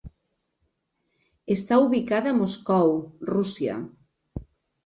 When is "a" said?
2.33-2.39